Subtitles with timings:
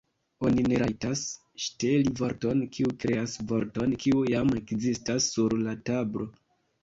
[0.47, 1.19] Oni ne rajtas
[1.65, 6.27] ŝteli vorton kiu kreas vorton kiu jam ekzistas sur la tablo.